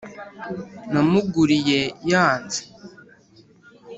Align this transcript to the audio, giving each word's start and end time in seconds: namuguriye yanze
namuguriye 0.91 1.79
yanze 2.11 2.61